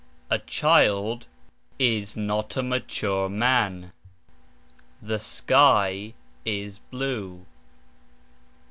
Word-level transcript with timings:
A 0.31 0.39
child 0.39 1.27
is 1.77 2.17
not 2.17 2.57
a 2.57 2.63
mature 2.63 3.29
man. 3.29 3.93
The 4.99 5.19
sky 5.19 6.15
is 6.43 6.79
blue. 6.79 7.45